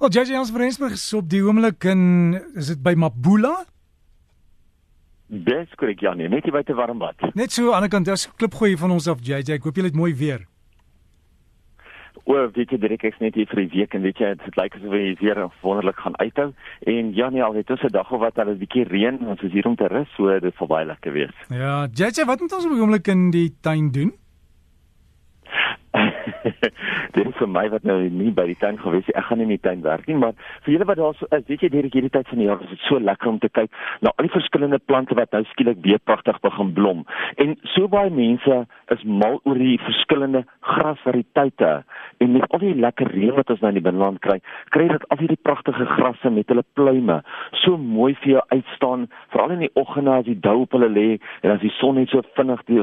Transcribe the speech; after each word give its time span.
Wel, 0.00 0.08
JJ 0.08 0.32
Jans 0.32 0.50
Verensberg 0.50 0.92
is 0.96 1.10
op 1.12 1.26
die 1.28 1.42
oomblik 1.44 1.84
in 1.84 2.32
is 2.56 2.70
dit 2.70 2.78
by 2.80 2.94
Mabula? 2.96 3.50
Dis 5.28 5.74
korrek 5.76 6.00
ja, 6.00 6.14
nee, 6.16 6.30
net 6.32 6.46
hier 6.48 6.54
by 6.56 6.62
te 6.64 6.72
warm 6.72 7.02
bad. 7.02 7.20
Net 7.36 7.52
so 7.52 7.66
aan 7.66 7.68
die 7.68 7.76
ander 7.76 7.92
kant, 7.92 8.08
daar's 8.08 8.24
klipgooi 8.40 8.78
van 8.80 8.94
ons 8.94 9.10
af 9.12 9.20
JJ. 9.20 9.58
Ek 9.58 9.68
hoop 9.68 9.76
jy 9.76 9.84
het 9.90 9.98
mooi 10.00 10.14
weer. 10.16 10.46
O, 12.24 12.38
weet 12.56 12.72
jy 12.72 12.78
direk 12.80 13.04
ek's 13.10 13.20
net 13.20 13.36
hier 13.36 13.50
vir 13.52 13.60
'n 13.60 13.68
week 13.74 13.92
en 13.94 14.02
weet 14.08 14.24
jy 14.24 14.32
dit 14.40 14.56
lyk 14.56 14.78
asof 14.80 14.96
jy 14.96 15.16
weer 15.20 15.42
wonderlik 15.60 16.00
gaan 16.00 16.16
uithou 16.16 16.48
en 16.86 17.12
ja 17.12 17.28
nee, 17.28 17.44
al 17.44 17.60
het 17.60 17.70
ons 17.70 17.84
'n 17.84 17.92
dag 17.92 18.10
of 18.10 18.20
wat 18.20 18.38
al 18.38 18.56
'n 18.56 18.58
bietjie 18.58 18.88
reën, 18.88 19.20
ons 19.20 19.42
is 19.42 19.52
hier 19.52 19.66
om 19.66 19.76
te 19.76 19.84
rus, 19.86 20.08
so 20.16 20.40
dit 20.40 20.54
sal 20.56 20.66
baie 20.66 20.86
lekker 20.86 21.12
wees. 21.12 21.36
Ja, 21.50 21.86
JJ, 21.92 22.24
wat 22.24 22.40
moet 22.40 22.52
ons 22.52 22.64
op 22.64 22.72
die 22.72 22.80
oomblik 22.80 23.06
in 23.08 23.30
die 23.30 23.52
tuin 23.60 23.92
doen? 23.92 24.12
dit 27.16 27.24
is 27.26 27.36
vir 27.38 27.50
my 27.50 27.66
wat 27.72 27.86
nou 27.88 27.98
nie 28.08 28.30
by 28.34 28.46
die 28.50 28.58
tuin 28.60 28.78
gewees 28.80 29.06
het. 29.08 29.16
Ek 29.18 29.28
gaan 29.28 29.40
nie 29.40 29.48
in 29.48 29.54
die 29.56 29.62
tuin 29.64 29.82
werk 29.84 30.08
nie, 30.08 30.18
maar 30.20 30.36
vir 30.64 30.74
julle 30.74 30.88
wat 30.88 31.00
daar 31.00 31.16
so 31.18 31.28
is, 31.36 31.46
weet 31.48 31.64
jy 31.64 31.70
hierdie 31.72 31.92
hierdie 31.94 32.12
tyd 32.14 32.28
van 32.30 32.40
die 32.42 32.48
jaar 32.48 32.64
is 32.64 32.72
dit 32.74 32.84
so 32.86 33.00
lekker 33.00 33.30
om 33.30 33.40
te 33.42 33.50
kyk 33.52 33.72
na 34.04 34.12
al 34.14 34.28
die 34.28 34.34
verskillende 34.34 34.80
plante 34.90 35.16
wat 35.18 35.32
nou 35.36 35.42
skielik 35.52 35.80
weer 35.84 36.00
pragtig 36.04 36.40
begin 36.44 36.72
blom. 36.76 37.04
En 37.42 37.56
so 37.74 37.88
baie 37.90 38.12
mense 38.14 38.60
is 38.94 39.04
mal 39.04 39.38
oor 39.44 39.60
die 39.60 39.78
verskillende 39.84 40.44
grasvariëteite 40.66 41.72
en 42.20 42.32
met 42.34 42.46
al 42.50 42.62
die 42.62 42.74
lekker 42.76 43.10
reën 43.14 43.36
wat 43.36 43.50
ons 43.54 43.62
nou 43.62 43.72
in 43.72 43.80
die 43.80 43.84
binneland 43.84 44.20
kry, 44.24 44.38
kry 44.74 44.88
dit 44.90 45.06
al 45.10 45.22
hierdie 45.22 45.40
pragtige 45.42 45.86
grasse 45.94 46.32
met 46.32 46.50
hulle 46.52 46.64
pluime 46.78 47.20
so 47.62 47.78
mooi 47.80 48.12
vir 48.22 48.36
jou 48.36 48.44
uitstaan, 48.54 49.06
veral 49.34 49.54
in 49.56 49.64
die 49.64 49.72
oggende 49.80 50.16
as 50.18 50.26
die 50.28 50.38
dou 50.38 50.60
op 50.64 50.76
hulle 50.76 50.90
lê 50.92 51.08
en 51.42 51.54
as 51.54 51.62
die 51.64 51.72
son 51.78 51.98
net 52.00 52.12
so 52.12 52.22
vinnig 52.36 52.62
die, 52.68 52.82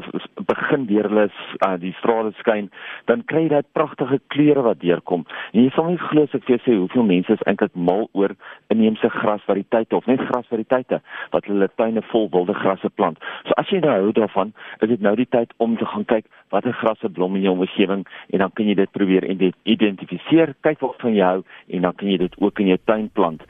begin 0.50 0.88
deur 0.90 1.10
hulle 1.10 1.28
uh, 1.30 1.76
die 1.82 1.94
strale 2.00 2.34
skyn, 2.42 2.72
dan 3.10 3.24
kry 3.30 3.46
jy 3.46 3.54
daai 3.54 3.67
pragtige 3.74 4.20
kleure 4.34 4.64
wat 4.66 4.80
deurkom. 4.82 5.26
En 5.54 5.64
jy 5.64 5.72
sal 5.76 5.90
nie 5.92 6.00
glo 6.02 6.28
as 6.28 6.36
ek 6.38 6.46
vir 6.48 6.56
jou 6.56 6.64
sê 6.66 6.76
hoeveel 6.78 7.08
mense 7.10 7.34
is 7.34 7.46
eintlik 7.50 7.76
mal 7.76 8.08
oor 8.18 8.34
inheemse 8.74 9.10
grasvariëteite 9.16 9.98
of 9.98 10.08
net 10.12 10.24
grasvariëteite 10.30 11.02
wat 11.34 11.50
hulle 11.50 11.70
tuine 11.76 12.04
vol 12.12 12.30
wilde 12.34 12.56
grasse 12.58 12.90
plant. 12.96 13.22
So 13.48 13.58
as 13.62 13.72
jy 13.74 13.82
nou 13.84 13.96
hou 13.96 14.14
daarvan, 14.18 14.54
is 14.82 14.92
dit 14.94 15.04
nou 15.04 15.16
die 15.20 15.30
tyd 15.30 15.54
om 15.64 15.78
te 15.78 15.88
gaan 15.88 16.06
kyk 16.10 16.30
watter 16.54 16.76
grasse 16.82 17.10
blom 17.10 17.36
in 17.36 17.48
jou 17.48 17.56
omgewing 17.58 18.06
en 18.34 18.46
dan 18.46 18.54
kan 18.54 18.70
jy 18.70 18.78
dit 18.80 18.94
probeer 18.96 19.28
identifiseer, 19.28 20.56
kyk 20.68 20.84
wat 20.86 21.02
van 21.04 21.18
jou 21.18 21.36
en 21.44 21.90
dan 21.90 21.98
kan 21.98 22.12
jy 22.12 22.22
dit 22.26 22.40
ook 22.42 22.64
in 22.64 22.74
jou 22.74 22.80
tuin 22.86 23.10
plant. 23.14 23.44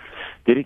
Dit 0.47 0.65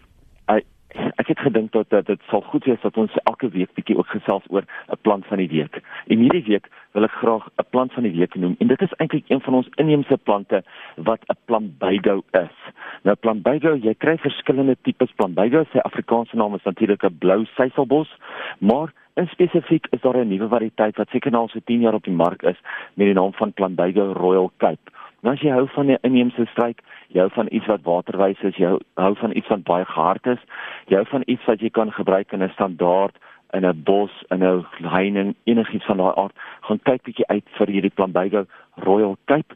ek 0.93 1.27
het 1.27 1.39
gedink 1.39 1.71
dat 1.71 2.05
dit 2.05 2.21
sal 2.29 2.41
goed 2.41 2.65
wees 2.65 2.81
dat 2.81 2.97
ons 2.97 3.15
elke 3.23 3.49
week 3.49 3.73
bietjie 3.77 3.97
ook 3.97 4.07
gesels 4.07 4.43
oor 4.49 4.63
'n 4.89 5.01
plant 5.01 5.25
van 5.25 5.37
die 5.37 5.47
week. 5.47 5.81
En 6.07 6.17
hierdie 6.17 6.43
week 6.43 6.67
wil 6.91 7.03
ek 7.03 7.11
graag 7.11 7.47
'n 7.57 7.69
plant 7.69 7.93
van 7.93 8.03
die 8.03 8.17
week 8.17 8.35
noem 8.35 8.55
en 8.59 8.67
dit 8.67 8.81
is 8.81 8.93
eintlik 8.97 9.29
een 9.29 9.41
van 9.41 9.53
ons 9.53 9.69
inheemse 9.75 10.17
plante 10.17 10.63
wat 10.95 11.21
'n 11.27 11.37
plambeigo 11.45 12.23
is. 12.31 12.57
Nou 13.03 13.15
plambeigo, 13.15 13.75
jy 13.75 13.93
kry 13.93 14.17
verskillende 14.17 14.77
tipes 14.81 15.11
plambeigo. 15.15 15.63
Sy 15.71 15.77
Afrikaanse 15.77 16.35
naam 16.35 16.55
is 16.55 16.63
natuurlik 16.63 17.03
'n 17.03 17.17
blou 17.17 17.45
seiselbos, 17.45 18.17
maar 18.59 18.93
in 19.15 19.27
spesifiek 19.27 19.87
is 19.91 20.01
daar 20.01 20.17
'n 20.17 20.27
nuwe 20.27 20.47
variëteit 20.47 20.97
wat 20.97 21.09
seker 21.09 21.31
nou 21.31 21.41
al 21.41 21.49
so 21.49 21.59
10 21.65 21.81
jaar 21.81 21.93
op 21.93 22.03
die 22.03 22.13
mark 22.13 22.43
is 22.43 22.59
met 22.93 23.07
die 23.07 23.13
naam 23.13 23.33
van 23.33 23.53
plambeigo 23.53 24.13
Royal 24.13 24.51
Cape. 24.57 24.91
Nou 25.21 25.33
as 25.33 25.41
jy 25.41 25.51
hou 25.53 25.67
van 25.75 25.91
'n 25.91 25.97
inheemse 26.01 26.45
struik, 26.45 26.81
jy 27.07 27.19
hou 27.19 27.29
van 27.29 27.47
iets 27.51 27.65
wat 27.65 27.83
waterwys 27.83 28.41
is, 28.41 28.55
jy 28.55 28.77
hou 28.95 29.15
van 29.15 29.35
iets 29.35 29.47
wat 29.47 29.63
baie 29.63 29.85
gehard 29.85 30.25
is, 30.25 30.39
jy 30.87 30.95
hou 30.95 31.05
van 31.05 31.23
iets 31.25 31.45
wat 31.45 31.59
jy 31.61 31.69
kan 31.69 31.91
gebruik 31.91 32.31
in 32.31 32.43
'n 32.43 32.49
standaard 32.49 33.15
in 33.53 33.65
'n 33.65 33.83
bos, 33.83 34.11
in 34.29 34.43
'n 34.43 34.65
heining, 34.81 35.35
enigiets 35.43 35.85
van 35.85 35.97
daai 35.97 36.15
aard, 36.15 36.35
gaan 36.61 36.79
kyk 36.83 37.03
bietjie 37.03 37.27
uit 37.27 37.47
vir 37.57 37.67
hierdie 37.67 37.93
Plumbago 37.93 38.45
Royal 38.75 39.17
Cape. 39.25 39.55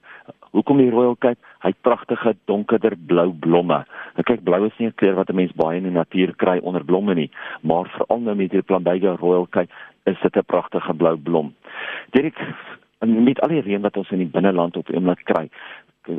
Hoekom 0.52 0.77
die 0.77 0.89
Royal 0.89 1.16
Cape? 1.16 1.39
Hy 1.59 1.69
het 1.69 1.81
pragtige 1.81 2.35
donkerder 2.45 2.94
blou 2.97 3.33
blomme. 3.33 3.85
Nou 4.16 4.23
kyk, 4.23 4.44
blou 4.44 4.66
is 4.66 4.77
nie 4.77 4.88
'n 4.88 4.95
kleur 4.95 5.16
wat 5.16 5.29
'n 5.29 5.35
mens 5.35 5.52
baie 5.52 5.77
in 5.77 5.83
die 5.83 5.91
natuur 5.91 6.35
kry 6.35 6.59
onder 6.61 6.83
blomme 6.83 7.13
nie, 7.13 7.31
maar 7.61 7.85
veral 7.85 8.19
nou 8.19 8.35
met 8.35 8.52
hierdie 8.52 8.61
Plumbago 8.61 9.16
Royal 9.16 9.47
Cape 9.50 9.72
is 10.05 10.19
dit 10.22 10.35
'n 10.35 10.45
pragtige 10.45 10.94
blou 10.94 11.17
blom. 11.17 11.53
En 12.11 12.34
met 13.00 13.41
al 13.41 13.50
die 13.50 13.61
reën 13.61 13.81
wat 13.81 13.97
ons 13.97 14.11
in 14.11 14.23
die 14.23 14.31
binneland 14.31 14.78
op 14.78 14.89
oomblik 14.89 15.23
kry 15.23 15.50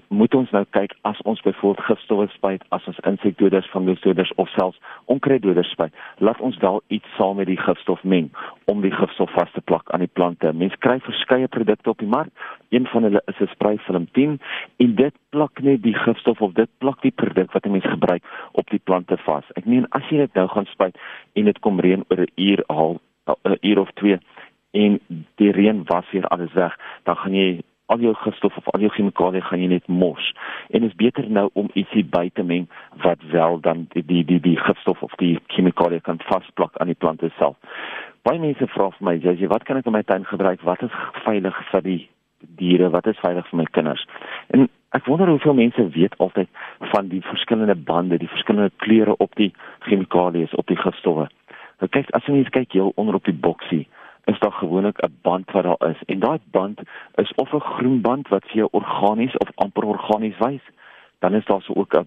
moet 0.09 0.35
ons 0.35 0.51
nou 0.55 0.63
kyk 0.75 0.95
as 1.09 1.19
ons 1.31 1.41
byvoorbeeld 1.45 1.87
gifstowwe 1.87 2.27
spuit 2.35 2.65
as 2.75 2.87
ons 2.91 2.99
insekdoders 3.09 3.69
fungusdoders 3.73 4.33
of 4.43 4.49
selfs 4.55 4.81
onkruiddoders 5.13 5.71
spuit 5.75 5.95
laat 6.19 6.41
ons 6.45 6.59
wel 6.63 6.81
iets 6.97 7.17
saam 7.19 7.39
met 7.41 7.51
die 7.51 7.59
gifstof 7.61 8.03
meng 8.03 8.31
om 8.73 8.83
die 8.85 8.95
gifstof 8.95 9.31
vas 9.37 9.53
te 9.55 9.63
plak 9.71 9.91
aan 9.95 10.03
die 10.03 10.13
plante. 10.19 10.53
Mens 10.53 10.75
kry 10.85 10.99
verskeie 11.05 11.49
produkte 11.49 11.91
op 11.91 12.03
die 12.03 12.11
mark. 12.11 12.33
Een 12.75 12.87
van 12.91 13.07
hulle 13.07 13.23
is 13.31 13.41
'n 13.41 13.53
sprayfilm 13.53 14.09
10 14.13 14.41
en 14.77 14.95
dit 14.95 15.15
plak 15.31 15.63
net 15.63 15.83
die 15.83 15.95
gifstof 15.95 16.41
of 16.41 16.53
dit 16.53 16.71
plak 16.79 17.03
die 17.03 17.15
produk 17.15 17.53
wat 17.53 17.67
'n 17.67 17.71
mens 17.71 17.87
gebruik 17.87 18.23
op 18.53 18.71
die 18.71 18.83
plante 18.85 19.17
vas. 19.17 19.45
Ek 19.55 19.65
meen 19.67 19.87
as 19.91 20.09
jy 20.11 20.17
dit 20.17 20.35
nou 20.35 20.49
gaan 20.49 20.67
spuit 20.67 20.97
en 21.33 21.45
dit 21.45 21.59
kom 21.59 21.81
reën 21.81 22.05
oor 22.09 22.21
'n 22.21 22.33
uur 22.35 22.65
al 22.67 23.01
'n 23.27 23.59
uur 23.61 23.79
of 23.79 23.91
twee 23.95 24.19
en 24.83 25.01
die 25.41 25.53
reën 25.57 25.83
was 25.89 26.11
weer 26.13 26.27
alles 26.35 26.53
weg, 26.53 26.77
dan 27.09 27.17
gaan 27.17 27.35
jy 27.35 27.49
al 27.87 28.03
jou 28.03 28.15
gifstof 28.15 28.57
of 28.57 28.69
al 28.75 28.83
jou 28.83 28.91
chemikalieë 28.97 29.45
gaan 29.47 29.63
jy 29.63 29.69
net 29.71 29.87
mos. 29.87 30.33
En 30.75 30.87
is 30.87 30.95
beter 30.99 31.29
nou 31.31 31.47
om 31.55 31.71
ietsie 31.79 32.05
by 32.05 32.27
te 32.35 32.43
meng 32.43 32.67
wat 33.05 33.23
wel 33.31 33.61
dan 33.63 33.87
die 33.95 34.03
die 34.07 34.25
die, 34.27 34.41
die 34.43 34.57
gifstof 34.59 35.03
of 35.07 35.15
die 35.23 35.37
chemikalieë 35.55 36.03
kan 36.09 36.19
vasplak 36.27 36.75
aan 36.81 36.91
die 36.91 36.99
plante 36.99 37.31
self. 37.39 37.57
Baie 38.27 38.43
mense 38.43 38.67
vra 38.75 38.91
vir 38.97 39.07
my, 39.07 39.15
jy, 39.23 39.47
wat 39.53 39.65
kan 39.69 39.79
ek 39.79 39.87
in 39.87 39.95
my 39.95 40.03
tuin 40.03 40.27
gebruik? 40.27 40.65
Wat 40.67 40.83
is 40.83 40.95
veilig 41.23 41.59
vir 41.71 41.85
die 41.87 42.01
diere? 42.59 42.91
Wat 42.91 43.07
is 43.07 43.23
veilig 43.23 43.47
vir 43.53 43.63
my 43.63 43.69
kinders? 43.71 44.03
En 44.51 44.67
ek 44.99 45.07
wonder 45.07 45.31
hoeveel 45.31 45.55
mense 45.55 45.89
weet 45.95 46.17
altyd 46.19 46.51
van 46.91 47.13
die 47.13 47.23
verskillende 47.23 47.77
bande, 47.79 48.19
die 48.19 48.33
verskillende 48.33 48.75
kleure 48.83 49.15
op 49.23 49.35
die 49.39 49.53
chemikalieë, 49.87 50.51
op 50.59 50.67
die 50.67 50.81
gifstowwe. 50.81 51.29
Nou 51.79 51.91
kyk 51.93 52.11
as 52.17 52.27
jy 52.27 52.43
kyk 52.51 52.75
heel 52.75 52.91
onder 52.97 53.19
op 53.21 53.29
die 53.29 53.37
boksie, 53.47 53.85
is 54.27 54.39
daar 54.39 54.53
gewoonlik 54.53 54.99
'n 55.03 55.19
band 55.23 55.51
wat 55.51 55.63
daar 55.63 55.91
is. 55.91 56.03
En 56.07 56.19
daai 56.19 56.39
band 56.51 56.81
is 57.15 57.33
of 57.35 57.53
'n 57.53 57.61
groen 57.61 58.01
band 58.01 58.29
wat 58.29 58.45
vir 58.45 58.57
jou 58.57 58.69
organies 58.71 59.37
of 59.37 59.49
amper 59.55 59.85
organies 59.85 60.39
wys. 60.39 60.65
Dan 61.19 61.35
is 61.35 61.45
daar 61.45 61.63
so 61.63 61.75
ook 61.75 61.95
'n 61.95 62.07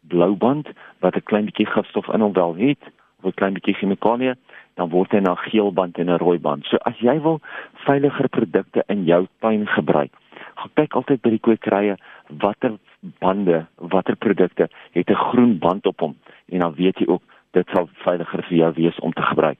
blou 0.00 0.36
band 0.36 0.68
wat 0.98 1.16
'n 1.16 1.22
klein 1.22 1.44
bietjie 1.44 1.66
gifstof 1.66 2.08
in 2.08 2.20
hom 2.20 2.32
wel 2.32 2.54
het 2.56 2.82
of 3.18 3.24
'n 3.24 3.34
klein 3.34 3.52
bietjie 3.52 3.74
chemikalie 3.74 4.34
dan 4.74 4.88
word 4.88 5.10
hy 5.10 5.18
na 5.18 5.34
geel 5.34 5.72
band 5.72 5.98
en 5.98 6.10
'n 6.10 6.18
rooi 6.18 6.38
band. 6.38 6.64
So 6.64 6.76
as 6.76 6.98
jy 6.98 7.20
wil 7.20 7.40
veiliger 7.74 8.28
produkte 8.28 8.82
in 8.86 9.04
jou 9.04 9.26
tuin 9.38 9.66
gebruik 9.66 10.12
gaan 10.56 10.72
kyk 10.74 10.96
altyd 10.98 11.22
by 11.22 11.32
die 11.34 11.42
kwekerye 11.42 11.96
watter 12.42 12.76
bande 13.22 13.64
watter 13.92 14.16
produkte 14.16 14.68
het 14.96 15.10
'n 15.10 15.22
groen 15.30 15.58
band 15.58 15.86
op 15.86 16.00
hom. 16.00 16.16
En 16.48 16.58
dan 16.58 16.74
weet 16.74 16.98
jy 16.98 17.06
ook 17.06 17.22
dit 17.50 17.68
sal 17.68 17.88
veiliger 17.92 18.42
vir 18.42 18.56
jou 18.56 18.72
wees 18.72 18.98
om 19.00 19.12
te 19.12 19.22
gebruik. 19.22 19.58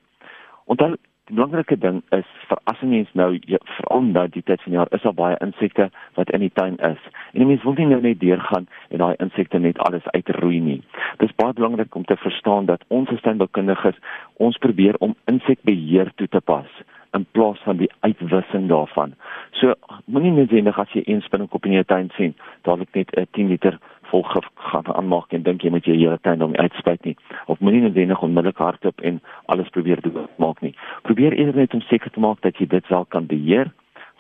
Onthou 0.65 0.97
Die 1.27 1.35
belangrike 1.35 1.75
ding 1.83 2.05
is 2.15 2.27
vir 2.47 2.59
as 2.71 2.83
mens 2.87 3.09
nou 3.19 3.33
veral 3.51 4.05
nou 4.07 4.23
die 4.31 4.45
tyd 4.47 4.61
van 4.63 4.77
jaar 4.77 4.93
is 4.95 5.03
daar 5.03 5.15
baie 5.19 5.39
insekte 5.43 5.89
wat 6.15 6.29
in 6.37 6.45
die 6.45 6.53
tuin 6.55 6.77
is. 6.89 7.01
En 7.33 7.43
'n 7.43 7.49
mens 7.49 7.65
wil 7.65 7.75
nie 7.75 7.87
nou 7.87 8.01
net 8.01 8.21
deurgaan 8.21 8.69
en 8.91 8.99
daai 8.99 9.17
insekte 9.19 9.59
net 9.59 9.79
alles 9.79 10.07
uitroei 10.15 10.61
nie. 10.61 10.83
Dis 11.19 11.35
baie 11.35 11.53
belangrik 11.53 11.95
om 11.95 12.05
te 12.05 12.17
verstaan 12.17 12.67
dat 12.67 12.85
ons 12.89 13.11
as 13.11 13.21
tuinboukundiges 13.21 13.99
ons 14.37 14.59
probeer 14.59 14.95
om 14.99 15.17
insekbeheer 15.25 16.13
toe 16.15 16.29
te 16.29 16.41
pas 16.41 16.71
in 17.17 17.27
plaas 17.33 17.59
van 17.65 17.77
die 17.77 17.91
uitwissing 18.01 18.69
daarvan. 18.69 19.15
So 19.51 19.75
moenie 20.05 20.33
net 20.33 20.51
sê 20.51 20.63
as 20.83 20.93
jy 20.95 21.03
een 21.07 21.23
spinnekop 21.23 21.67
in 21.67 21.73
jou 21.73 21.85
tuin 21.85 22.11
sien, 22.17 22.35
dadelik 22.63 22.95
net 22.95 23.11
'n 23.17 23.27
10 23.33 23.49
liter 23.49 23.79
vol 24.11 24.23
gaan 24.23 24.87
aanmaak 24.95 25.33
en 25.33 25.43
dink 25.43 25.63
jy 25.63 25.71
met 25.71 25.85
jou 25.85 25.97
hele 25.97 26.19
tuin 26.23 26.43
om 26.43 26.55
uitspuit 26.55 27.05
nie. 27.05 27.17
Of 27.47 27.61
moenie 27.61 27.81
net 27.81 27.93
wenig 27.93 28.23
onmiddellik 28.23 28.59
hardop 28.59 29.01
en 29.01 29.21
alles 29.47 29.69
probeer 29.69 30.01
doen 30.01 30.29
maak 30.37 30.61
nie. 30.61 30.75
Probeer 31.07 31.37
eerder 31.39 31.57
net 31.63 31.75
om 31.75 31.85
seker 31.87 32.11
te 32.11 32.21
maak 32.21 32.43
dat 32.43 32.59
jy 32.59 32.67
dit 32.67 32.89
wel 32.93 33.05
kan 33.15 33.27
beheer 33.31 33.71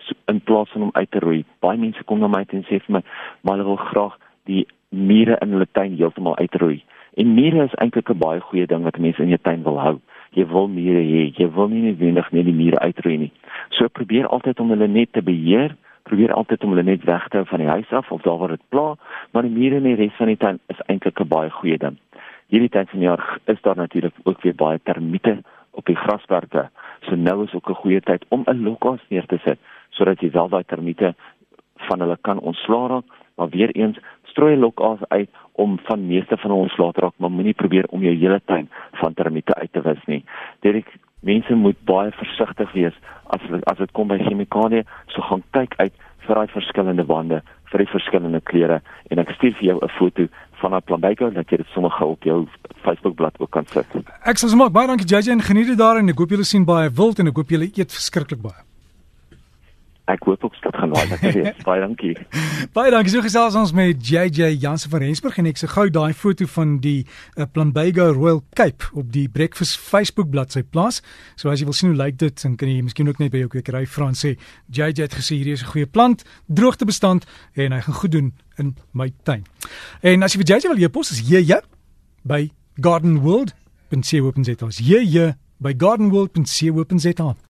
so, 0.06 0.14
in 0.30 0.41
plaas 0.41 0.70
van 0.70 0.88
om 0.88 0.94
uit 0.94 1.10
te 1.10 1.22
roei. 1.24 1.44
Baie 1.60 1.78
mense 1.78 2.04
kom 2.04 2.22
na 2.22 2.30
my 2.30 2.44
en 2.47 2.66
sê 2.70 2.78
vir 2.78 2.98
my, 2.98 3.02
"Maar 3.42 3.56
hulle 3.56 3.70
wil 3.74 3.86
graag 3.91 4.19
die 4.44 4.66
mure 4.91 5.38
in 5.42 5.50
hulle 5.50 5.66
tuin 5.72 5.96
heeltemal 5.96 6.38
uitroei." 6.38 6.82
En 7.16 7.34
mure 7.34 7.64
is 7.64 7.75
eintlik 7.75 8.11
'n 8.11 8.19
baie 8.19 8.40
goeie 8.40 8.66
ding 8.66 8.82
wat 8.82 8.99
mense 8.99 9.22
in 9.22 9.28
jou 9.28 9.43
tuin 9.43 9.62
wil 9.62 9.81
hou 9.81 10.00
jy 10.37 10.44
wil 10.52 10.69
mure 10.69 11.00
hê. 11.00 11.26
Jy 11.37 11.49
wil 11.56 11.70
nie 11.72 11.82
noodwendig 11.87 12.31
net 12.37 12.46
die 12.49 12.55
mure 12.56 12.81
uitroei 12.84 13.16
nie. 13.25 13.32
So 13.76 13.88
probeer 13.88 14.28
altyd 14.28 14.61
om 14.61 14.72
hulle 14.75 14.88
net 14.90 15.14
te 15.16 15.22
beheer, 15.25 15.75
probeer 16.08 16.34
altyd 16.37 16.64
om 16.64 16.75
hulle 16.75 16.87
net 16.87 17.06
weg 17.08 17.28
te 17.32 17.40
hou 17.40 17.46
van 17.49 17.64
die 17.64 17.70
huis 17.70 17.93
af 17.96 18.11
of 18.14 18.25
daar 18.26 18.38
waar 18.43 18.55
dit 18.55 18.66
pla, 18.75 18.87
maar 19.32 19.46
die 19.46 19.55
mure 19.55 19.81
in 19.81 19.88
die 19.88 19.96
res 19.99 20.16
van 20.19 20.31
die 20.31 20.40
tuin 20.43 20.61
is 20.72 20.82
eintlik 20.87 21.20
'n 21.20 21.28
baie 21.28 21.50
goeie 21.50 21.78
ding. 21.78 21.96
Hierdie 22.52 22.70
tyd 22.70 22.90
van 22.90 23.00
die 23.00 23.08
jaar 23.08 23.38
is 23.46 23.62
daar 23.62 23.76
natuurlik 23.76 24.14
ook 24.25 24.43
weer 24.43 24.55
baie 24.55 24.78
termiete 24.84 25.43
op 25.87 25.94
die 25.94 26.03
grasperke. 26.03 26.69
So 27.06 27.15
nou 27.15 27.44
is 27.44 27.55
ook 27.55 27.71
'n 27.71 27.81
goeie 27.83 28.00
tyd 28.00 28.25
om 28.29 28.43
'n 28.47 28.62
lokas 28.62 29.00
neer 29.09 29.27
te 29.27 29.38
sit 29.44 29.59
sodat 29.91 30.21
jy 30.21 30.31
wel 30.31 30.49
daai 30.49 30.65
termiete 30.65 31.15
van 31.77 32.00
hulle 32.00 32.19
kan 32.21 32.38
ontslaa 32.38 32.87
raak, 32.87 33.05
maar 33.37 33.49
weer 33.49 33.71
eens 33.71 33.99
strooi 34.23 34.56
lokaas 34.56 34.99
uit 35.09 35.31
om 35.53 35.79
van 35.83 36.06
meeste 36.06 36.37
van 36.37 36.50
ons 36.50 36.77
laat 36.77 36.99
raak, 36.99 37.12
maar 37.17 37.31
moenie 37.31 37.55
probeer 37.55 37.85
om 37.88 38.03
jou 38.03 38.15
hele 38.15 38.41
tuin 38.44 38.69
van 38.93 39.15
termiete 39.15 39.55
uit 39.55 39.73
te 39.73 39.81
wis 39.81 40.05
nie. 40.05 40.25
Dirk, 40.61 40.97
mense 41.21 41.55
moet 41.55 41.85
baie 41.85 42.11
versigtig 42.11 42.73
wees 42.73 42.94
as 43.27 43.41
as 43.62 43.79
dit 43.79 43.93
kom 43.93 44.09
by 44.09 44.19
chemikalieë, 44.19 44.85
so 45.06 45.23
gaan 45.23 45.43
kyk 45.50 45.75
uit 45.77 45.93
vir 46.27 46.35
daai 46.35 46.47
verskillende 46.47 47.05
bande, 47.05 47.43
vir 47.71 47.79
die 47.79 47.93
verskillende 47.93 48.41
kleure 48.41 48.81
en 49.11 49.19
ek 49.19 49.31
stuur 49.31 49.55
vir 49.59 49.67
jou 49.69 49.79
'n 49.83 49.88
foto 49.99 50.29
van 50.61 50.75
'n 50.75 50.82
plambeigo 50.82 51.31
dat 51.31 51.50
jy 51.50 51.56
dit 51.56 51.67
sommer 51.67 51.91
gou 51.91 52.11
op 52.11 52.23
jou 52.23 52.47
Facebookblad 52.82 53.35
ook 53.38 53.50
kan 53.50 53.67
sit. 53.67 53.87
Ek 54.23 54.38
sal 54.38 54.49
sommer 54.49 54.70
baie 54.70 54.87
dankie 54.87 55.06
JJ 55.06 55.31
en 55.31 55.43
geniet 55.43 55.67
dit 55.67 55.79
daar 55.79 55.97
en 55.97 56.08
ek 56.08 56.19
hoop 56.19 56.31
julle 56.31 56.44
sien 56.44 56.64
baie 56.64 56.91
wild 56.91 57.19
en 57.19 57.26
ek 57.26 57.37
hoop 57.37 57.49
julle 57.49 57.70
eet 57.75 57.93
verskriklik 57.93 58.43
baie. 58.43 58.65
Ek 60.06 60.23
hoop 60.23 60.44
ook 60.44 60.55
dit 60.62 60.76
gaan 60.79 60.93
baie 60.94 61.08
lekker 61.11 61.32
wees. 61.35 61.62
Baie 61.67 61.81
dankie. 61.82 62.12
baie 62.76 62.91
dankie. 62.94 63.11
So 63.11 63.25
gesels 63.25 63.56
ons 63.58 63.73
met 63.75 63.99
JJ 64.06 64.53
Jansen 64.62 64.91
van 64.93 65.03
Rensburg 65.03 65.38
en 65.43 65.49
ek 65.50 65.58
se 65.58 65.67
gou 65.73 65.88
daai 65.91 66.14
foto 66.14 66.47
van 66.53 66.76
die 66.82 67.00
uh, 67.35 67.47
Plumbago 67.50 68.12
Royal 68.14 68.43
Cape 68.55 68.87
op 68.94 69.08
die 69.12 69.26
Breakfast 69.32 69.81
Facebook 69.82 70.31
bladsy 70.31 70.62
plaas. 70.62 71.00
So 71.35 71.50
as 71.50 71.58
jy 71.58 71.67
wil 71.67 71.75
sien 71.75 71.91
hoe 71.91 71.99
lyk 71.99 72.20
dit, 72.23 72.38
dan 72.43 72.55
kan 72.61 72.70
jy 72.70 72.85
miskien 72.87 73.11
ook 73.11 73.19
net 73.23 73.35
by 73.35 73.43
jou 73.43 73.50
kwekery 73.56 73.82
vra 73.91 74.12
en 74.12 74.19
sê 74.19 74.37
JJ 74.70 75.08
het 75.08 75.19
gesê 75.19 75.41
hierdie 75.41 75.56
is 75.58 75.64
'n 75.67 75.73
goeie 75.75 75.87
plant, 75.91 76.23
droogtebestand 76.47 77.26
en 77.56 77.73
hy 77.73 77.81
gaan 77.81 77.99
goed 78.02 78.12
doen 78.12 78.32
in 78.59 78.76
my 78.93 79.11
tuin. 79.25 79.43
En 80.02 80.23
as 80.23 80.35
jy 80.35 80.44
vir 80.44 80.55
JJ 80.55 80.69
wil 80.70 80.85
e-pos, 80.87 81.11
is 81.11 81.26
JJ 81.26 81.67
by 82.23 82.50
gardenworld.co.za. 82.79 84.70
JJ 84.70 85.35
by 85.59 85.75
gardenworld.co.za. 85.75 87.47